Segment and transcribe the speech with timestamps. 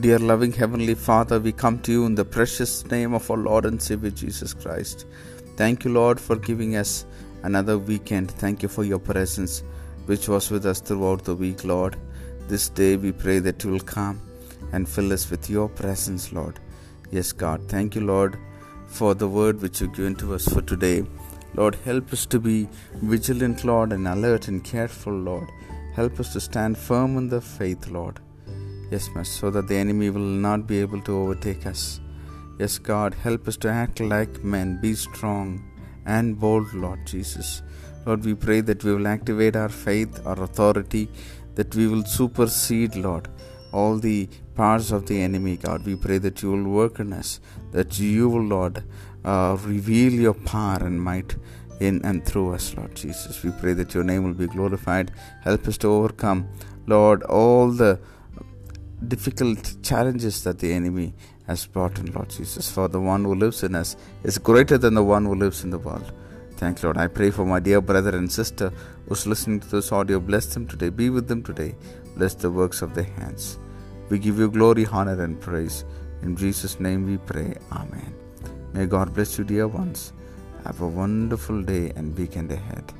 [0.00, 3.64] Dear loving Heavenly Father, we come to you in the precious name of our Lord
[3.64, 5.06] and Savior Jesus Christ.
[5.56, 7.06] Thank you, Lord, for giving us
[7.42, 8.30] another weekend.
[8.30, 9.64] Thank you for your presence,
[10.06, 11.96] which was with us throughout the week, Lord.
[12.48, 14.20] This day we pray that you will come
[14.72, 16.60] and fill us with your presence, Lord.
[17.10, 17.66] Yes, God.
[17.66, 18.38] Thank you, Lord,
[18.86, 21.04] for the word which you've given to us for today.
[21.54, 25.48] Lord, help us to be vigilant, Lord, and alert and careful, Lord.
[25.94, 28.20] Help us to stand firm in the faith, Lord.
[28.90, 32.00] Yes, Master, so that the enemy will not be able to overtake us.
[32.58, 35.62] Yes, God, help us to act like men, be strong
[36.06, 37.62] and bold, Lord Jesus.
[38.06, 41.10] Lord, we pray that we will activate our faith, our authority,
[41.54, 43.28] that we will supersede, Lord,
[43.72, 45.84] all the powers of the enemy, God.
[45.84, 47.40] We pray that you will work in us,
[47.72, 48.82] that you will, Lord,
[49.22, 51.36] uh, reveal your power and might
[51.80, 53.42] in and through us, Lord Jesus.
[53.44, 55.12] We pray that your name will be glorified.
[55.42, 56.48] Help us to overcome,
[56.86, 58.00] Lord, all the
[59.06, 61.14] difficult challenges that the enemy
[61.46, 62.70] has brought in, Lord Jesus.
[62.70, 65.70] For the one who lives in us is greater than the one who lives in
[65.70, 66.12] the world.
[66.56, 66.98] Thank Lord.
[66.98, 68.72] I pray for my dear brother and sister
[69.08, 70.18] who's listening to this audio.
[70.18, 70.88] Bless them today.
[70.88, 71.76] Be with them today.
[72.16, 73.58] Bless the works of their hands.
[74.08, 75.84] We give you glory, honor, and praise.
[76.22, 77.54] In Jesus' name we pray.
[77.70, 78.12] Amen.
[78.72, 80.12] May God bless you, dear ones.
[80.64, 82.92] Have a wonderful day and weekend ahead.